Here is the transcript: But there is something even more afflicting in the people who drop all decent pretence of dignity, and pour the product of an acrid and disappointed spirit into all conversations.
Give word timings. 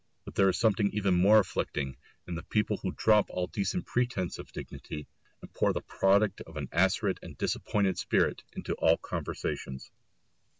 But 0.25 0.33
there 0.33 0.49
is 0.49 0.57
something 0.57 0.89
even 0.93 1.13
more 1.13 1.37
afflicting 1.37 1.95
in 2.27 2.33
the 2.33 2.41
people 2.41 2.77
who 2.77 2.91
drop 2.97 3.29
all 3.29 3.45
decent 3.45 3.85
pretence 3.85 4.39
of 4.39 4.51
dignity, 4.51 5.05
and 5.43 5.53
pour 5.53 5.73
the 5.73 5.81
product 5.81 6.41
of 6.41 6.57
an 6.57 6.69
acrid 6.71 7.19
and 7.21 7.37
disappointed 7.37 7.99
spirit 7.99 8.41
into 8.55 8.73
all 8.79 8.97
conversations. 8.97 9.91